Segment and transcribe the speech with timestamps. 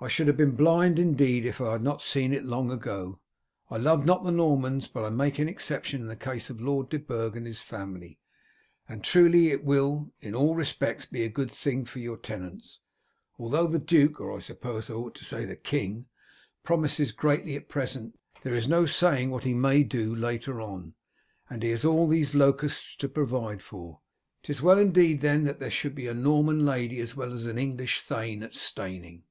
[0.00, 3.20] "I should have been blind indeed if I had not seen it long ago.
[3.70, 6.98] I love not the Normans, but I make exception in the case of Lord de
[6.98, 8.20] Burg and his family.
[8.86, 12.80] And truly it will in all respects be a good thing for your tenants.
[13.38, 16.04] Although the duke, or I suppose I ought to say the king,
[16.64, 20.92] promises greatly at present, there is no saying what he may do later on;
[21.48, 24.00] and he has all these locusts to provide for.
[24.42, 27.56] 'Tis well indeed, then, that there should be a Norman lady as well as an
[27.56, 29.22] English thane at Steyning."